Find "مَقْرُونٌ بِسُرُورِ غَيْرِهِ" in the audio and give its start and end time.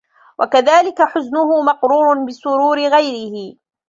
1.61-3.57